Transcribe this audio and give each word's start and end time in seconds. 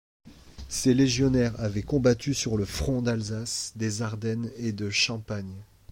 Ces 0.67 0.95
légionnaires 0.95 1.53
avaient 1.59 1.83
combattu 1.83 2.33
sur 2.33 2.57
le 2.57 2.65
front 2.65 3.03
d'Alsace, 3.03 3.73
des 3.75 4.01
Ardennes 4.01 4.49
et 4.57 4.71
de 4.71 4.89
Champagne. 4.89 5.61